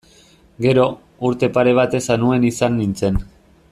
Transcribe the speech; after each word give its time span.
Gero, 0.65 0.85
urte 1.29 1.51
pare 1.59 1.77
batez 1.81 2.03
Anuen 2.17 2.51
izan 2.53 2.77
nintzen. 2.83 3.25